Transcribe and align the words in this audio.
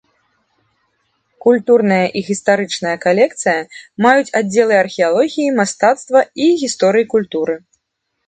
Культурная 1.45 2.05
і 2.21 2.21
гістарычная 2.29 2.93
калекцыя 3.05 3.59
маюць 4.05 4.33
аддзелы 4.41 4.75
археалогіі, 4.83 5.53
мастацтва 5.61 6.19
і 6.47 6.51
гісторыі 6.63 7.09
культуры. 7.13 7.55